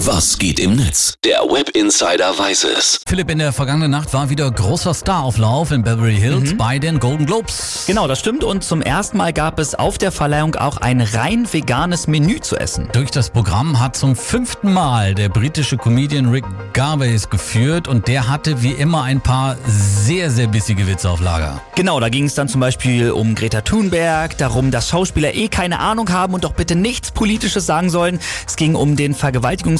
[0.00, 1.14] Was geht im Netz?
[1.24, 3.00] Der Web Insider weiß es.
[3.08, 6.56] Philipp, in der vergangenen Nacht war wieder großer Starauflauf in Beverly Hills Mhm.
[6.58, 7.84] bei den Golden Globes.
[7.86, 8.44] Genau, das stimmt.
[8.44, 12.56] Und zum ersten Mal gab es auf der Verleihung auch ein rein veganes Menü zu
[12.56, 12.88] essen.
[12.92, 16.44] Durch das Programm hat zum fünften Mal der britische Comedian Rick
[16.74, 21.62] Gervais geführt und der hatte wie immer ein paar sehr, sehr bissige Witze auf Lager.
[21.74, 25.80] Genau, da ging es dann zum Beispiel um Greta Thunberg, darum, dass Schauspieler eh keine
[25.80, 28.20] Ahnung haben und doch bitte nichts Politisches sagen sollen.
[28.46, 29.14] Es ging um den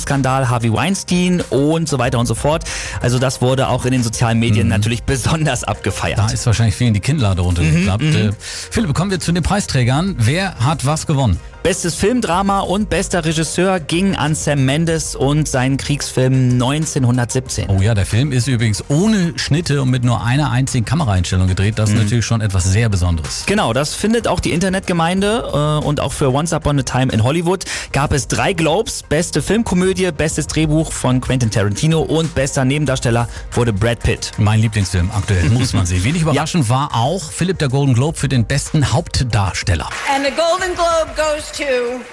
[0.07, 2.64] Vergewaltigungsskandal Harvey Weinstein und so weiter und so fort.
[3.00, 6.18] Also das wurde auch in den sozialen Medien natürlich besonders abgefeiert.
[6.18, 8.03] Da ist wahrscheinlich vielen die Kinnlade runtergeklappt.
[8.03, 10.16] Äh, Philipp, kommen wir zu den Preisträgern.
[10.18, 11.39] Wer hat was gewonnen?
[11.66, 17.68] Bestes Filmdrama und bester Regisseur ging an Sam Mendes und seinen Kriegsfilm 1917.
[17.68, 21.76] Oh ja, der Film ist übrigens ohne Schnitte und mit nur einer einzigen Kameraeinstellung gedreht.
[21.76, 23.43] Das ist natürlich schon etwas sehr Besonderes.
[23.46, 27.24] Genau, das findet auch die Internetgemeinde äh, und auch für Once Upon a Time in
[27.24, 29.02] Hollywood gab es drei Globes.
[29.02, 34.30] Beste Filmkomödie, bestes Drehbuch von Quentin Tarantino und bester Nebendarsteller wurde Brad Pitt.
[34.38, 36.04] Mein Lieblingsfilm aktuell, muss man sehen.
[36.04, 39.88] Wenig überraschend war auch Philipp der Golden Globe für den besten Hauptdarsteller.
[40.14, 42.04] And the Golden Globe goes to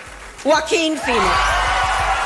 [0.46, 1.63] Joaquin Phoenix.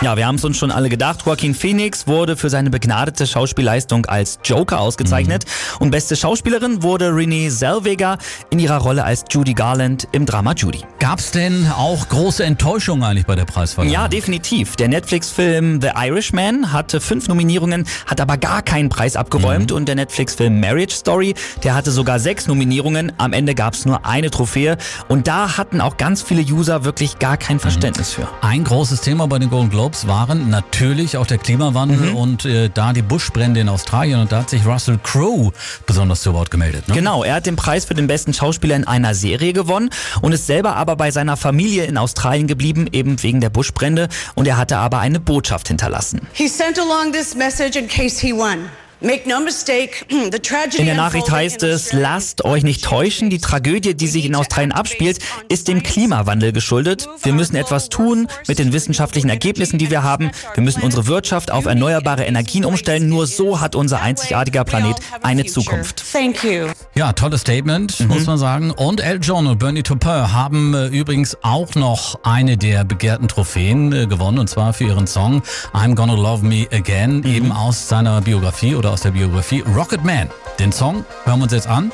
[0.01, 1.23] Ja, wir haben es uns schon alle gedacht.
[1.25, 5.45] Joaquin Phoenix wurde für seine begnadete Schauspielleistung als Joker ausgezeichnet.
[5.79, 8.19] Und beste Schauspielerin wurde Renee Zellweger
[8.51, 10.81] in ihrer Rolle als Judy Garland im Drama Judy.
[10.99, 13.91] Gab's denn auch große Enttäuschungen eigentlich bei der Preisverleihung?
[13.91, 14.75] Ja, definitiv.
[14.75, 19.71] Der Netflix-Film The Irishman hatte fünf Nominierungen, hat aber gar keinen Preis abgeräumt.
[19.71, 23.13] Und der Netflix-Film Marriage Story, der hatte sogar sechs Nominierungen.
[23.17, 24.77] Am Ende gab's nur eine Trophäe.
[25.07, 28.27] Und da hatten auch ganz viele User wirklich gar kein Verständnis für.
[28.41, 32.93] Ein großes Thema bei den Golden Globes waren natürlich auch der Klimawandel und äh, da
[32.93, 34.19] die Buschbrände in Australien.
[34.19, 35.51] Und da hat sich Russell Crowe
[35.85, 36.87] besonders zu Wort gemeldet.
[36.87, 36.95] Ne?
[36.95, 39.89] Genau, er hat den Preis für den besten Schauspieler in einer Serie gewonnen
[40.21, 44.09] und ist selber aber bei seiner Familie in Australien geblieben, eben wegen der Buschbrände.
[44.35, 46.21] Und er hatte aber eine Botschaft hinterlassen.
[46.33, 48.69] He sent along this message in case he won.
[48.99, 53.37] Make no mistake, the tragedy In der Nachricht heißt es, lasst euch nicht täuschen, die
[53.37, 55.19] Tragödie, die sich in Australien abspielt,
[55.49, 57.07] ist dem Klimawandel geschuldet.
[57.21, 60.31] Wir müssen etwas tun mit den wissenschaftlichen Ergebnissen, die wir haben.
[60.55, 63.07] Wir müssen unsere Wirtschaft auf erneuerbare Energien umstellen.
[63.07, 66.03] Nur so hat unser einzigartiger Planet eine Zukunft.
[66.11, 66.67] Thank you.
[66.95, 68.71] Ja, tolles Statement, muss man sagen.
[68.71, 73.93] Und El John und Bernie Taupin haben äh, übrigens auch noch eine der begehrten Trophäen
[73.93, 75.43] äh, gewonnen, und zwar für ihren Song
[75.73, 80.29] I'm Gonna Love Me Again, eben aus seiner Biografie oder aus der Biografie Rocket Man.
[80.59, 81.91] Den Song hören wir uns jetzt an.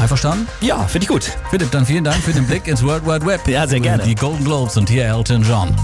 [0.00, 0.48] Einverstanden?
[0.62, 1.30] Ja, finde ich gut.
[1.50, 3.46] Philipp, dann vielen Dank für den Blick ins World Wide Web.
[3.46, 4.02] Ja, sehr gerne.
[4.02, 5.76] Die Golden Globes und hier Elton John.